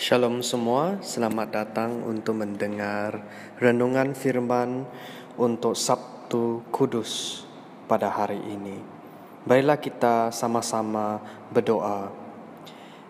[0.00, 3.20] Shalom semua, selamat datang untuk mendengar
[3.60, 4.88] renungan firman
[5.36, 7.44] untuk Sabtu Kudus
[7.84, 8.80] pada hari ini.
[9.44, 11.20] Baiklah kita sama-sama
[11.52, 12.08] berdoa.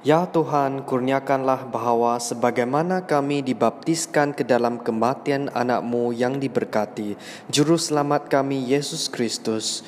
[0.03, 7.15] Ya Tuhan, kurniakanlah bahwa sebagaimana kami dibaptiskan ke dalam kematian anakmu yang diberkati,
[7.47, 9.87] Juru Selamat kami Yesus Kristus,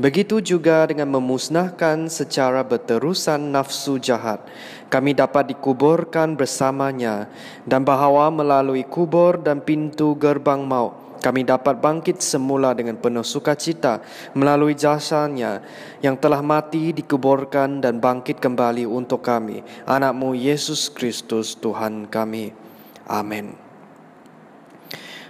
[0.00, 4.40] Begitu juga dengan memusnahkan secara berterusan nafsu jahat,
[4.88, 7.28] kami dapat dikuburkan bersamanya
[7.68, 14.00] dan bahawa melalui kubur dan pintu gerbang maut, kami dapat bangkit semula dengan penuh sukacita
[14.32, 15.60] melalui jasanya
[16.00, 22.56] yang telah mati, dikuburkan dan bangkit kembali untuk kami, anakmu Yesus Kristus Tuhan kami.
[23.04, 23.52] Amin.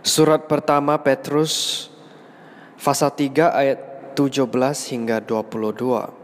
[0.07, 1.87] Surat pertama Petrus,
[2.79, 4.49] pasal 3 ayat 17
[4.93, 6.23] hingga 22.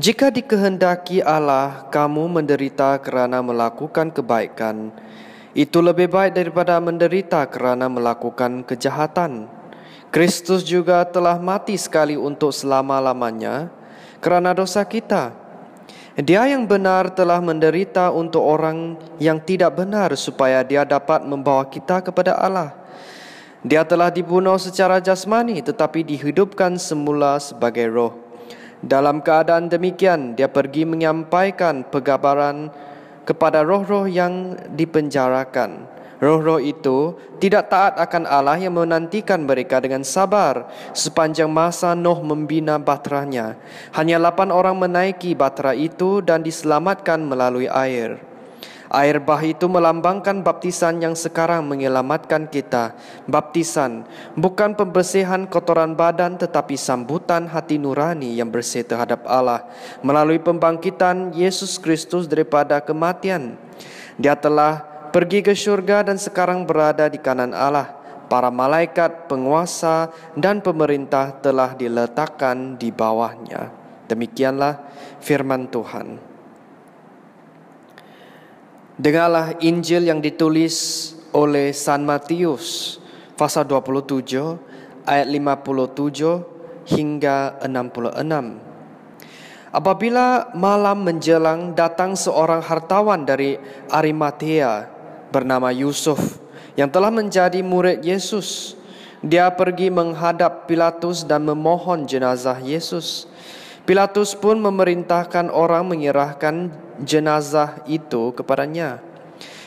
[0.00, 4.94] Jika dikehendaki Allah kamu menderita kerana melakukan kebaikan,
[5.52, 9.50] itu lebih baik daripada menderita kerana melakukan kejahatan.
[10.08, 13.70] Kristus juga telah mati sekali untuk selama-lamanya
[14.24, 15.36] kerana dosa kita.
[16.16, 22.02] Dia yang benar telah menderita untuk orang yang tidak benar supaya dia dapat membawa kita
[22.02, 22.79] kepada Allah.
[23.60, 28.12] Dia telah dibunuh secara jasmani tetapi dihidupkan semula sebagai roh.
[28.80, 32.72] Dalam keadaan demikian, dia pergi menyampaikan pegabaran
[33.28, 35.84] kepada roh-roh yang dipenjarakan.
[36.20, 42.80] Roh-roh itu tidak taat akan Allah yang menantikan mereka dengan sabar sepanjang masa Nuh membina
[42.80, 43.56] bateranya.
[43.92, 48.29] Hanya lapan orang menaiki batera itu dan diselamatkan melalui air.
[48.90, 52.98] Air bah itu melambangkan baptisan yang sekarang menyelamatkan kita.
[53.30, 54.02] Baptisan
[54.34, 59.62] bukan pembersihan kotoran badan tetapi sambutan hati nurani yang bersih terhadap Allah
[60.02, 63.54] melalui pembangkitan Yesus Kristus daripada kematian.
[64.18, 64.82] Dia telah
[65.14, 67.94] pergi ke surga dan sekarang berada di kanan Allah.
[68.26, 73.70] Para malaikat, penguasa dan pemerintah telah diletakkan di bawahnya.
[74.06, 74.82] Demikianlah
[75.22, 76.29] firman Tuhan.
[79.00, 80.76] Dengarlah Injil yang ditulis
[81.32, 83.00] oleh San Matius
[83.32, 84.28] pasal 27
[85.08, 89.72] ayat 57 hingga 66.
[89.72, 93.56] Apabila malam menjelang datang seorang hartawan dari
[93.88, 94.92] Arimatea
[95.32, 96.36] bernama Yusuf
[96.76, 98.76] yang telah menjadi murid Yesus.
[99.24, 103.29] Dia pergi menghadap Pilatus dan memohon jenazah Yesus.
[103.90, 106.70] Pilatus pun memerintahkan orang menyerahkan
[107.02, 109.02] jenazah itu kepadanya.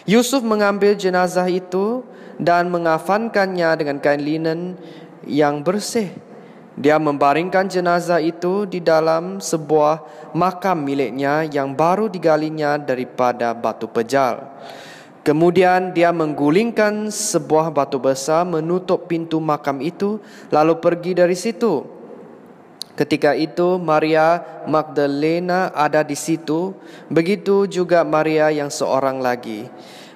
[0.07, 2.07] Yusuf mengambil jenazah itu
[2.39, 4.79] dan mengafankannya dengan kain linen
[5.27, 6.07] yang bersih.
[6.79, 14.39] Dia membaringkan jenazah itu di dalam sebuah makam miliknya yang baru digalinya daripada batu pejal.
[15.27, 21.92] Kemudian dia menggulingkan sebuah batu besar menutup pintu makam itu lalu pergi dari situ.
[22.93, 26.77] Ketika itu Maria Magdalena ada di situ,
[27.09, 29.65] begitu juga Maria yang seorang lagi.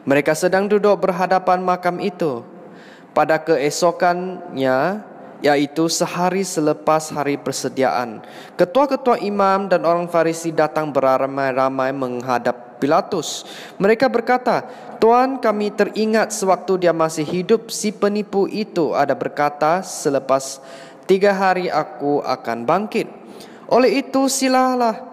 [0.06, 2.46] Mereka sedang duduk berhadapan makam itu.
[3.18, 5.02] Pada keesokannya,
[5.42, 8.22] yaitu sehari selepas hari persediaan,
[8.62, 13.42] ketua-ketua imam dan orang Farisi datang beramai-ramai menghadap Pilatus.
[13.82, 20.58] Mereka berkata, Tuan kami teringat sewaktu dia masih hidup si penipu itu ada berkata selepas
[21.08, 23.08] tiga hari aku akan bangkit.
[23.72, 25.08] Oleh itu silalah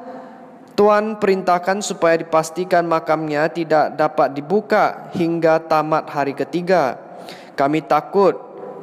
[0.75, 6.99] Tuhan perintahkan supaya dipastikan makamnya tidak dapat dibuka hingga tamat hari ketiga.
[7.55, 8.35] Kami takut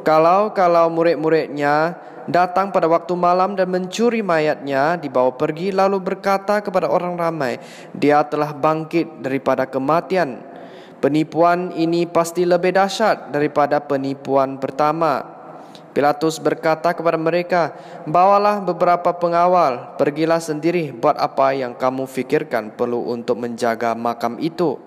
[0.08, 2.00] kalau-kalau murid-muridnya
[2.32, 7.60] datang pada waktu malam dan mencuri mayatnya dibawa pergi lalu berkata kepada orang ramai,
[7.92, 10.48] dia telah bangkit daripada kematian.
[11.04, 15.41] Penipuan ini pasti lebih dahsyat daripada penipuan pertama.
[15.92, 17.76] Pilatus berkata kepada mereka,
[18.08, 24.80] "Bawalah beberapa pengawal, pergilah sendiri buat apa yang kamu fikirkan perlu untuk menjaga makam itu."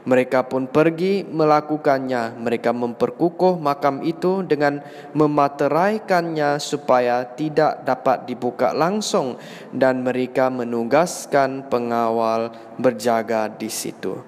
[0.00, 2.40] Mereka pun pergi melakukannya.
[2.40, 4.80] Mereka memperkukuh makam itu dengan
[5.12, 9.36] memateraikannya supaya tidak dapat dibuka langsung
[9.76, 12.48] dan mereka menugaskan pengawal
[12.80, 14.24] berjaga di situ.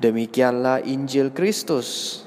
[0.00, 2.24] Demikianlah Injil Kristus.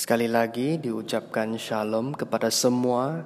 [0.00, 3.20] Sekali lagi diucapkan shalom kepada semua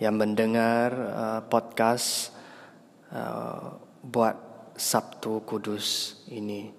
[0.00, 2.32] yang mendengar uh, podcast
[3.12, 4.32] uh, buat
[4.80, 6.72] Sabtu Kudus ini.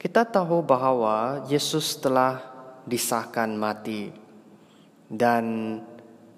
[0.00, 2.40] Kita tahu bahwa Yesus telah
[2.88, 4.08] disahkan mati
[5.12, 5.76] dan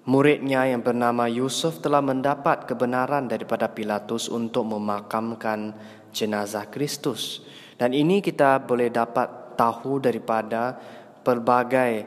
[0.03, 5.79] muridnya yang bernama Yusuf telah mendapat kebenaran daripada Pilatus untuk memakamkan
[6.11, 7.39] jenazah Kristus.
[7.79, 10.75] Dan ini kita boleh dapat tahu daripada
[11.23, 12.03] pelbagai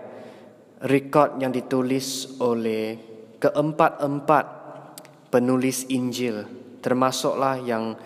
[0.84, 3.00] rekod yang ditulis oleh
[3.40, 4.44] keempat-empat
[5.32, 6.44] penulis Injil,
[6.84, 7.96] termasuklah yang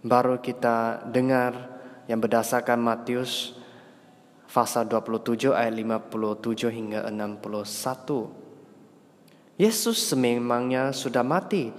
[0.00, 1.52] baru kita dengar
[2.08, 3.52] yang berdasarkan Matius
[4.48, 9.60] pasal 27 ayat 57 hingga 61.
[9.60, 11.70] Yesus sememangnya sudah mati.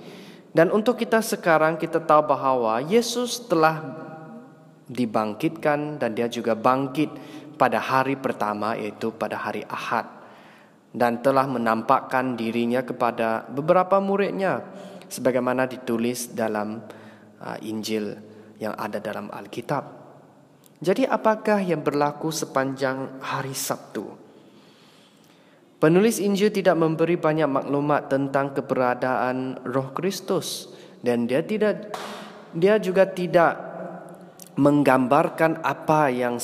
[0.54, 4.03] Dan untuk kita sekarang kita tahu bahwa Yesus telah
[4.94, 7.10] dibangkitkan dan dia juga bangkit
[7.58, 10.06] pada hari pertama yaitu pada hari Ahad
[10.94, 14.62] dan telah menampakkan dirinya kepada beberapa muridnya
[15.10, 16.86] sebagaimana ditulis dalam
[17.42, 18.14] uh, Injil
[18.62, 20.06] yang ada dalam Alkitab.
[20.84, 24.06] Jadi apakah yang berlaku sepanjang hari Sabtu?
[25.82, 30.72] Penulis Injil tidak memberi banyak maklumat tentang keberadaan Roh Kristus
[31.04, 31.92] dan dia tidak
[32.56, 33.73] dia juga tidak
[34.56, 36.38] menggambarkan apa yang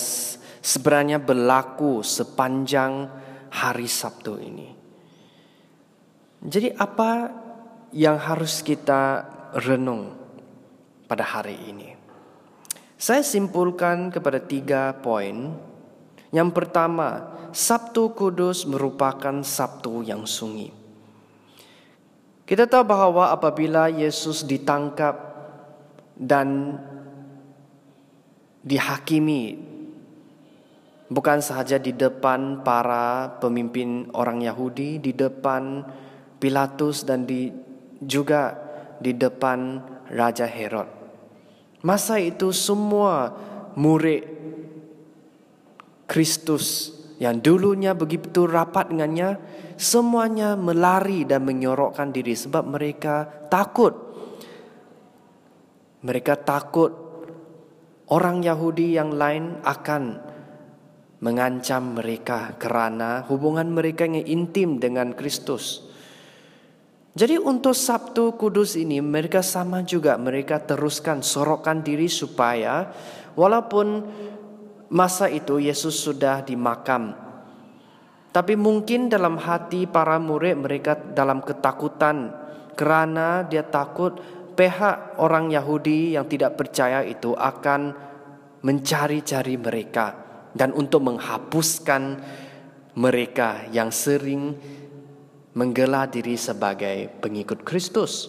[0.60, 3.10] sebenarnya berlaku sepanjang
[3.54, 4.70] hari Sabtu ini.
[6.40, 7.30] Jadi apa
[7.92, 9.28] yang harus kita
[9.60, 10.16] renung
[11.10, 11.90] pada hari ini?
[13.00, 15.56] Saya simpulkan kepada tiga poin.
[16.30, 20.70] Yang pertama, Sabtu Kudus merupakan Sabtu yang sunyi.
[22.46, 25.16] Kita tahu bahwa apabila Yesus ditangkap
[26.18, 26.78] dan
[28.64, 29.56] dihakimi
[31.10, 35.84] bukan sahaja di depan para pemimpin orang Yahudi, di depan
[36.40, 37.52] Pilatus dan di
[38.00, 38.56] juga
[39.02, 40.88] di depan Raja Herod.
[41.84, 43.34] Masa itu semua
[43.76, 44.24] murid
[46.08, 49.36] Kristus yang dulunya begitu rapat dengannya,
[49.76, 53.92] semuanya melari dan menyorokkan diri sebab mereka takut.
[56.00, 57.09] Mereka takut
[58.10, 60.04] orang Yahudi yang lain akan
[61.20, 65.86] mengancam mereka kerana hubungan mereka yang intim dengan Kristus.
[67.14, 72.88] Jadi untuk Sabtu Kudus ini mereka sama juga mereka teruskan sorokkan diri supaya
[73.36, 74.08] walaupun
[74.94, 77.12] masa itu Yesus sudah dimakam.
[78.30, 82.30] Tapi mungkin dalam hati para murid mereka dalam ketakutan
[82.78, 84.22] kerana dia takut
[84.60, 87.96] pihak orang Yahudi yang tidak percaya itu akan
[88.60, 90.06] mencari-cari mereka
[90.52, 92.20] dan untuk menghapuskan
[93.00, 94.60] mereka yang sering
[95.56, 98.28] menggelar diri sebagai pengikut Kristus.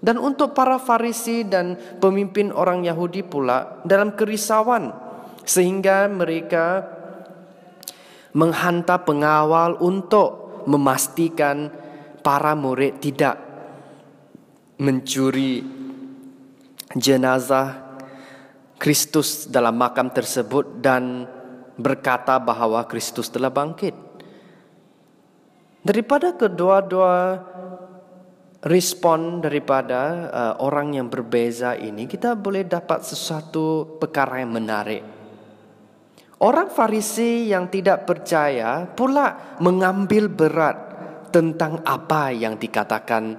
[0.00, 4.92] Dan untuk para Farisi dan pemimpin orang Yahudi pula dalam kerisauan
[5.44, 6.84] sehingga mereka
[8.36, 11.72] menghantar pengawal untuk memastikan
[12.20, 13.49] para murid tidak
[14.80, 15.60] mencuri
[16.96, 18.00] jenazah
[18.80, 21.28] Kristus dalam makam tersebut dan
[21.76, 23.92] berkata bahawa Kristus telah bangkit.
[25.84, 27.40] Daripada kedua-dua
[28.64, 35.04] respon daripada uh, orang yang berbeza ini, kita boleh dapat sesuatu perkara yang menarik.
[36.40, 40.76] Orang Farisi yang tidak percaya pula mengambil berat
[41.28, 43.36] tentang apa yang dikatakan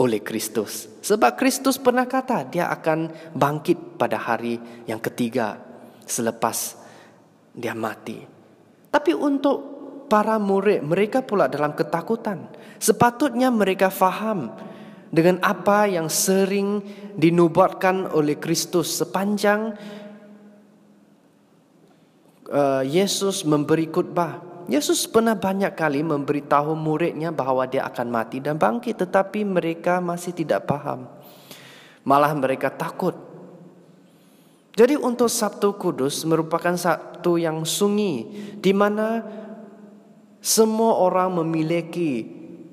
[0.00, 0.88] oleh Kristus.
[1.02, 4.56] Sebab Kristus pernah kata dia akan bangkit pada hari
[4.88, 5.58] yang ketiga
[6.06, 6.78] selepas
[7.52, 8.24] dia mati.
[8.92, 9.72] Tapi untuk
[10.12, 12.44] para murid, mereka pula dalam ketakutan.
[12.76, 14.52] Sepatutnya mereka faham
[15.08, 16.84] dengan apa yang sering
[17.16, 19.72] dinubuatkan oleh Kristus sepanjang
[22.52, 24.51] uh, Yesus memberi khutbah.
[24.70, 30.30] Yesus pernah banyak kali memberitahu muridnya bahawa dia akan mati dan bangkit tetapi mereka masih
[30.30, 31.10] tidak paham.
[32.06, 33.14] Malah mereka takut.
[34.72, 39.20] Jadi untuk Sabtu Kudus merupakan Sabtu yang sunyi di mana
[40.40, 42.24] semua orang memiliki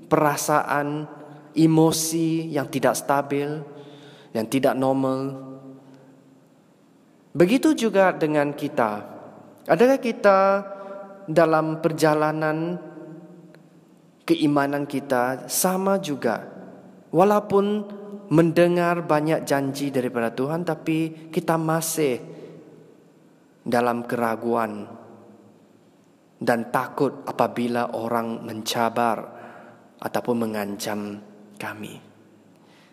[0.09, 1.05] perasaan
[1.53, 3.61] emosi yang tidak stabil,
[4.33, 5.37] yang tidak normal.
[7.35, 9.05] Begitu juga dengan kita.
[9.69, 10.39] Adakah kita
[11.29, 12.81] dalam perjalanan
[14.25, 16.41] keimanan kita sama juga
[17.13, 17.85] walaupun
[18.33, 22.17] mendengar banyak janji daripada Tuhan tapi kita masih
[23.61, 24.89] dalam keraguan
[26.41, 29.17] dan takut apabila orang mencabar
[30.01, 31.21] ataupun mengancam
[31.61, 32.01] kami.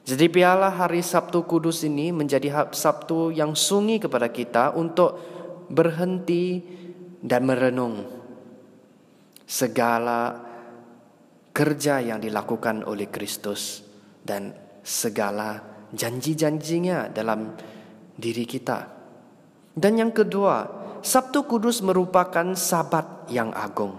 [0.06, 5.18] Jadi biarlah hari Sabtu Kudus ini menjadi Sabtu yang sunyi kepada kita untuk
[5.70, 6.62] berhenti
[7.22, 8.15] dan merenung
[9.46, 10.42] segala
[11.54, 13.80] kerja yang dilakukan oleh Kristus
[14.20, 15.62] dan segala
[15.94, 17.54] janji-janjinya dalam
[18.18, 18.92] diri kita.
[19.72, 20.66] Dan yang kedua,
[21.00, 23.96] Sabtu Kudus merupakan sabat yang agung.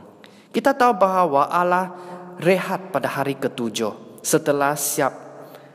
[0.51, 1.95] Kita tahu bahwa Allah
[2.43, 5.13] rehat pada hari ketujuh setelah siap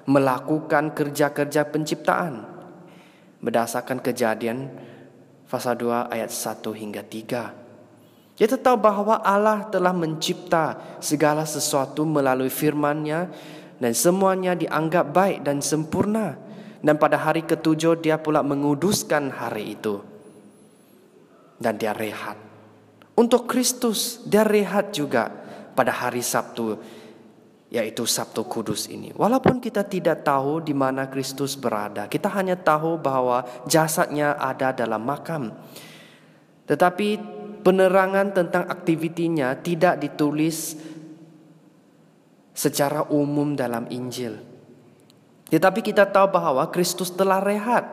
[0.04, 2.44] melakukan kerja-kerja penciptaan.
[3.42, 4.70] Berdasarkan kejadian
[5.46, 7.61] pasal 2 ayat 1 hingga 3.
[8.32, 13.28] Kita tahu bahwa Allah telah mencipta segala sesuatu melalui firman-Nya
[13.76, 16.40] dan semuanya dianggap baik dan sempurna.
[16.82, 20.02] Dan pada hari ketujuh dia pula menguduskan hari itu.
[21.62, 22.34] Dan dia rehat.
[23.14, 25.30] Untuk Kristus dia rehat juga
[25.78, 26.74] pada hari Sabtu
[27.72, 29.16] yaitu Sabtu Kudus ini.
[29.16, 35.00] Walaupun kita tidak tahu di mana Kristus berada, kita hanya tahu bahwa jasadnya ada dalam
[35.00, 35.56] makam.
[36.68, 40.76] Tetapi penerangan tentang aktivitinya tidak ditulis
[42.52, 44.36] secara umum dalam Injil.
[45.48, 47.84] Tetapi kita tahu bahwa Kristus telah rehat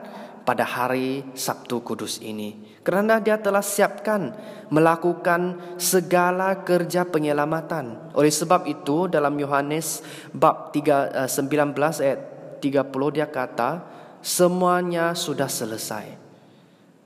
[0.48, 2.80] pada hari Sabtu Kudus ini.
[2.82, 4.34] Kerana dia telah siapkan
[4.72, 8.16] melakukan segala kerja penyelamatan.
[8.16, 10.02] Oleh sebab itu dalam Yohanes
[10.34, 12.22] bab 3, 19 eh, ayat
[12.64, 13.84] 30 dia kata
[14.24, 16.29] semuanya sudah selesai.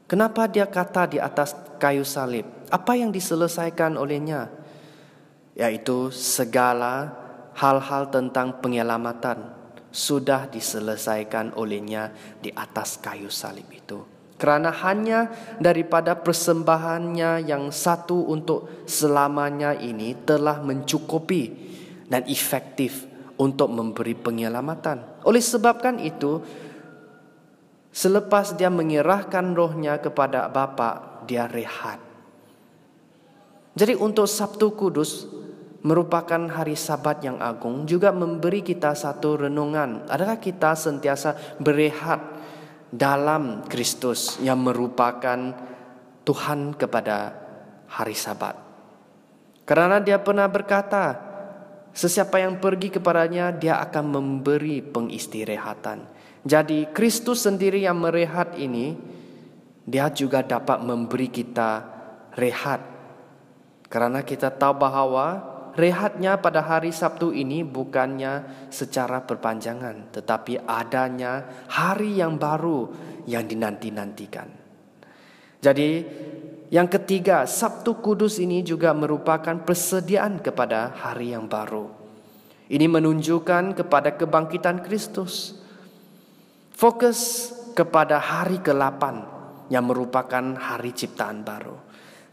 [0.03, 2.43] Kenapa dia kata di atas kayu salib?
[2.67, 4.51] Apa yang diselesaikan olehnya?
[5.55, 7.13] Yaitu segala
[7.55, 9.53] hal-hal tentang penyelamatan
[9.93, 12.09] sudah diselesaikan olehnya
[12.41, 14.01] di atas kayu salib itu.
[14.41, 15.29] Kerana hanya
[15.61, 21.43] daripada persembahannya yang satu untuk selamanya ini telah mencukupi
[22.09, 23.07] dan efektif
[23.37, 25.23] untuk memberi penyelamatan.
[25.23, 26.43] Oleh sebabkan itu,
[27.93, 32.01] selepas dia menyerahkan rohnya kepada Bapa, dia rehat.
[33.77, 35.29] Jadi untuk Sabtu Kudus
[35.85, 40.09] merupakan hari sabat yang agung juga memberi kita satu renungan.
[40.09, 42.21] Adakah kita sentiasa berehat
[42.93, 45.53] dalam Kristus yang merupakan
[46.23, 47.33] Tuhan kepada
[47.89, 48.53] hari Sabat.
[49.65, 51.17] Karena dia pernah berkata,
[51.91, 56.05] sesiapa yang pergi kepadanya dia akan memberi pengistirahatan.
[56.43, 58.95] Jadi Kristus sendiri yang merehat ini
[59.83, 61.71] dia juga dapat memberi kita
[62.35, 62.83] rehat.
[63.87, 65.27] Karena kita tahu bahwa
[65.77, 72.89] rehatnya pada hari Sabtu ini bukannya secara perpanjangan, tetapi adanya hari yang baru
[73.29, 74.49] yang dinanti-nantikan.
[75.63, 75.91] Jadi,
[76.73, 81.87] yang ketiga, Sabtu Kudus ini juga merupakan persediaan kepada hari yang baru.
[82.67, 85.62] Ini menunjukkan kepada kebangkitan Kristus.
[86.73, 89.03] Fokus kepada hari ke-8
[89.69, 91.77] yang merupakan hari ciptaan baru.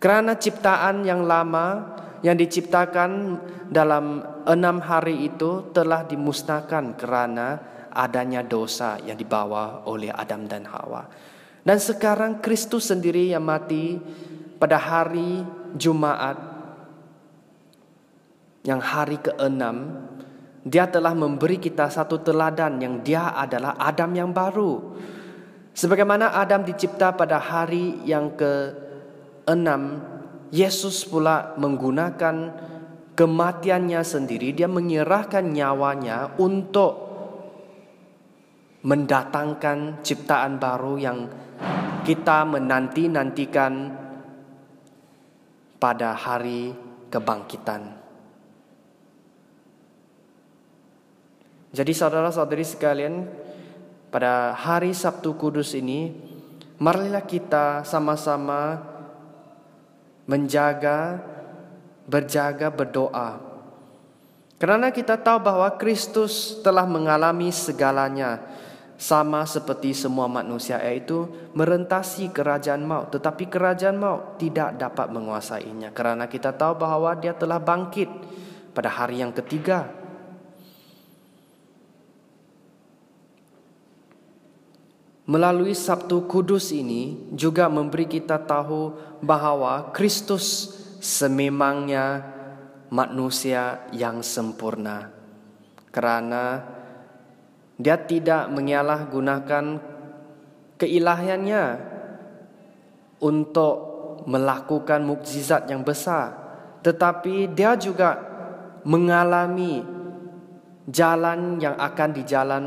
[0.00, 3.36] Kerana ciptaan yang lama yang diciptakan
[3.68, 7.48] dalam enam hari itu telah dimusnahkan kerana
[7.92, 11.04] adanya dosa yang dibawa oleh Adam dan Hawa.
[11.60, 14.00] Dan sekarang Kristus sendiri yang mati
[14.56, 15.44] pada hari
[15.76, 16.36] Jumaat
[18.64, 20.04] yang hari keenam
[20.60, 24.92] dia telah memberi kita satu teladan yang dia adalah Adam yang baru.
[25.72, 30.04] Sebagaimana Adam dicipta pada hari yang keenam
[30.52, 32.36] Yesus pula menggunakan
[33.16, 37.08] kematiannya sendiri, dia menyerahkan nyawanya untuk
[38.84, 41.18] mendatangkan ciptaan baru yang
[42.04, 43.92] kita menanti-nantikan
[45.80, 46.72] pada hari
[47.08, 47.99] kebangkitan.
[51.70, 53.30] Jadi saudara-saudari sekalian,
[54.10, 56.10] pada hari Sabtu Kudus ini,
[56.82, 58.82] marilah kita sama-sama
[60.26, 61.22] menjaga,
[62.10, 63.38] berjaga, berdoa.
[64.58, 68.42] Karena kita tahu bahwa Kristus telah mengalami segalanya
[69.00, 71.24] sama seperti semua manusia yaitu
[71.54, 73.14] merentasi kerajaan maut.
[73.14, 75.94] Tetapi kerajaan maut tidak dapat menguasainya.
[75.94, 78.10] Karena kita tahu bahwa dia telah bangkit
[78.74, 79.99] pada hari yang ketiga
[85.30, 88.90] Melalui Sabtu Kudus ini juga memberi kita tahu
[89.22, 92.26] bahwa Kristus sememangnya
[92.90, 95.14] manusia yang sempurna.
[95.94, 96.66] Kerana
[97.78, 99.78] dia tidak menyalahgunakan
[100.82, 101.64] keilahiannya
[103.22, 103.74] untuk
[104.26, 106.34] melakukan mukjizat yang besar,
[106.82, 108.18] tetapi dia juga
[108.82, 109.78] mengalami
[110.90, 112.64] jalan yang akan dijalan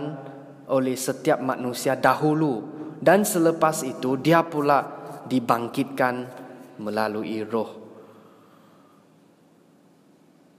[0.72, 2.63] oleh setiap manusia dahulu
[3.03, 4.86] dan selepas itu dia pula
[5.27, 6.27] dibangkitkan
[6.79, 7.84] melalui roh.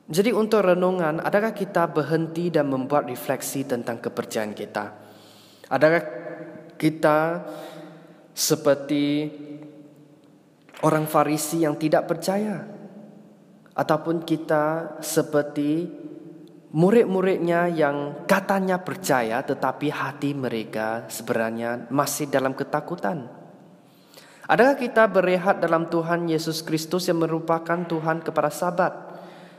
[0.04, 4.84] Jadi untuk renungan, adakah kita berhenti dan membuat refleksi tentang kepercayaan kita?
[5.72, 6.02] Adakah
[6.76, 7.40] kita
[8.36, 9.32] seperti
[10.84, 12.68] orang Farisi yang tidak percaya?
[13.72, 15.88] Ataupun kita seperti
[16.74, 23.30] murid-muridnya yang katanya percaya tetapi hati mereka sebenarnya masih dalam ketakutan?
[24.44, 28.92] Adakah kita berehat dalam Tuhan Yesus Kristus yang merupakan Tuhan kepada sahabat?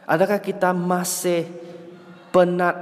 [0.05, 1.50] Adakah kita masih
[2.29, 2.77] penat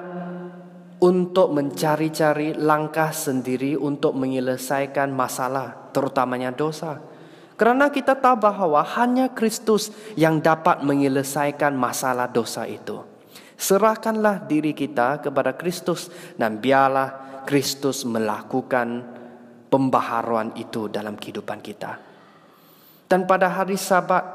[1.00, 7.00] untuk mencari-cari langkah sendiri untuk menyelesaikan masalah, terutamanya dosa?
[7.56, 13.13] Karena kita tahu bahwa hanya Kristus yang dapat menyelesaikan masalah dosa itu.
[13.54, 19.04] Serahkanlah diri kita kepada Kristus dan biarlah Kristus melakukan
[19.70, 21.98] pembaharuan itu dalam kehidupan kita.
[23.10, 24.26] Dan pada hari Sabat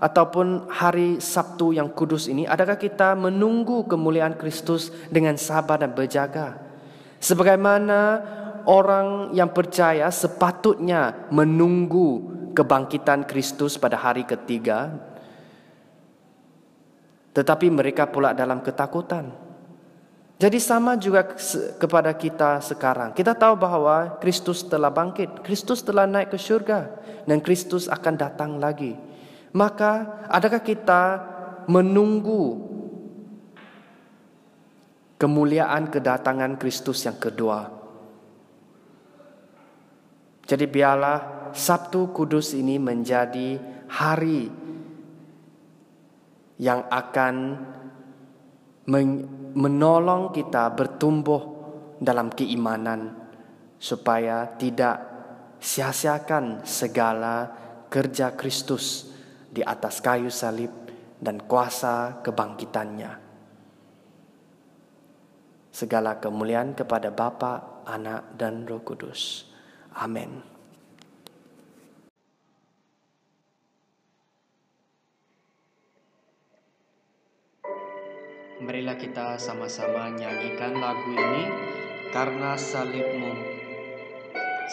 [0.00, 6.56] ataupun hari Sabtu yang kudus ini, adakah kita menunggu kemuliaan Kristus dengan sabar dan berjaga?
[7.20, 8.00] Sebagaimana
[8.64, 14.94] orang yang percaya sepatutnya menunggu kebangkitan Kristus pada hari ketiga,
[17.30, 19.30] tetapi mereka pula dalam ketakutan.
[20.40, 21.36] Jadi sama juga
[21.76, 23.12] kepada kita sekarang.
[23.12, 26.88] Kita tahu bahwa Kristus telah bangkit, Kristus telah naik ke surga
[27.28, 28.96] dan Kristus akan datang lagi.
[29.52, 31.02] Maka adakah kita
[31.68, 32.56] menunggu
[35.20, 37.68] kemuliaan kedatangan Kristus yang kedua?
[40.48, 43.60] Jadi biarlah Sabtu Kudus ini menjadi
[43.92, 44.48] hari
[46.60, 47.56] yang akan
[49.56, 51.42] menolong kita bertumbuh
[51.96, 53.16] dalam keimanan
[53.80, 55.00] supaya tidak
[55.56, 57.48] sia-siakan segala
[57.88, 59.08] kerja Kristus
[59.48, 60.68] di atas kayu salib
[61.16, 63.32] dan kuasa kebangkitannya.
[65.72, 69.48] Segala kemuliaan kepada Bapa, Anak, dan Roh Kudus.
[69.96, 70.59] Amin.
[78.60, 81.48] Marilah kita sama-sama nyanyikan lagu ini
[82.12, 83.32] karena salibmu.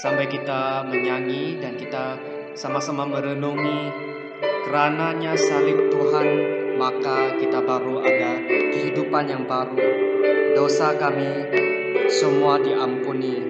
[0.04, 2.20] Sampai kita menyanyi dan kita
[2.54, 4.08] sama-sama merenungi
[4.68, 6.28] Kerananya salib Tuhan,
[6.76, 9.80] maka kita baru ada kehidupan yang baru.
[10.60, 11.48] Dosa kami
[12.12, 13.47] semua diampuni.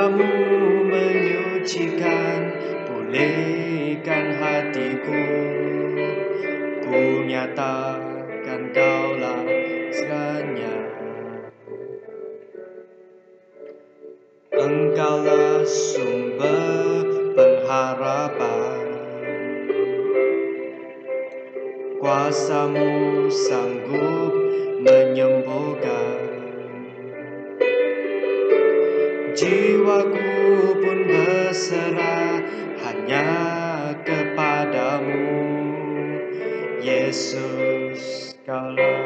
[0.00, 0.32] kamu
[0.88, 2.40] menyucikan
[2.88, 5.24] Pulihkan hatiku.
[6.80, 9.44] Ku nyatakan kaulah
[9.92, 10.76] Tuhannya
[14.56, 17.04] Engkaulah sumber
[17.36, 18.84] pengharapan.
[22.00, 24.32] Kuasamu sanggup
[24.80, 26.09] menyembuhkan
[30.00, 32.40] jiwaku pun berserah
[32.88, 33.28] hanya
[34.00, 35.28] kepadamu,
[36.80, 38.99] Yesus, kalau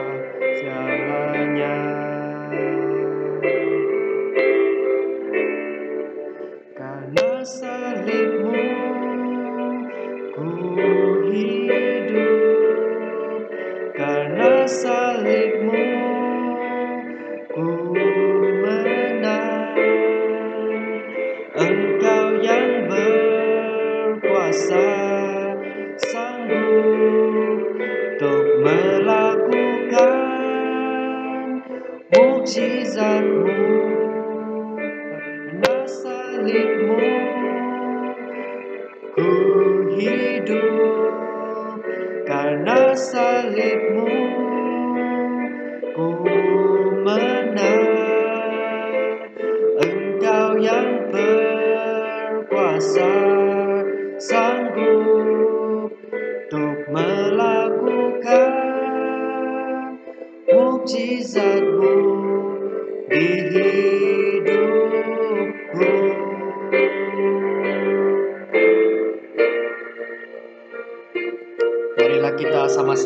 [42.75, 44.24] bersalibmu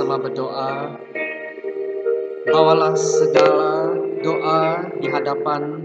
[0.09, 0.73] sama-sama berdoa.
[2.49, 3.93] Bawalah segala
[4.25, 5.85] doa di hadapan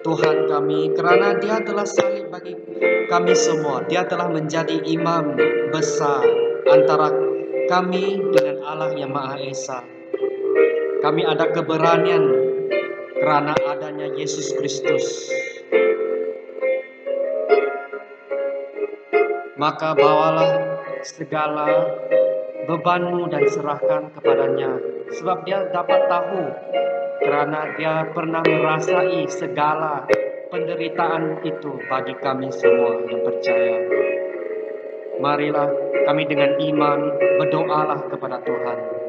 [0.00, 2.56] Tuhan kami karena dia telah salib bagi
[3.12, 3.84] kami semua.
[3.92, 5.36] Dia telah menjadi imam
[5.68, 6.24] besar
[6.64, 7.12] antara
[7.68, 9.84] kami dengan Allah yang Maha Esa.
[11.04, 12.24] Kami ada keberanian
[13.20, 15.28] karena adanya Yesus Kristus.
[19.60, 21.68] Maka bawalah segala
[22.66, 24.78] bebanmu dan serahkan kepadanya
[25.12, 26.42] sebab dia dapat tahu
[27.22, 30.06] karena dia pernah merasai segala
[30.50, 33.76] penderitaan itu bagi kami semua yang percaya.
[35.22, 35.68] Marilah
[36.04, 36.98] kami dengan iman
[37.38, 39.01] berdoalah kepada Tuhan.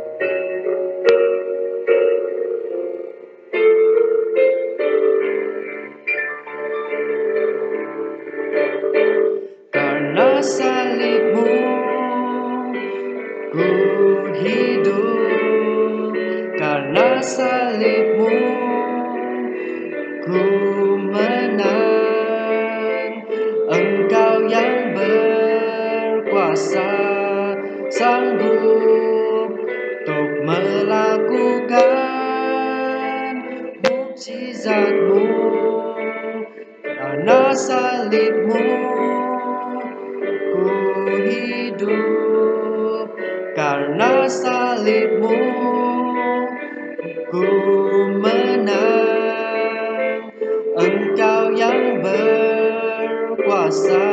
[53.74, 54.06] Kuasa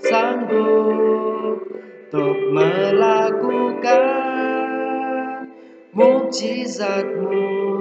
[0.00, 4.08] sanggup untuk melakukan
[5.92, 7.73] mukjizatmu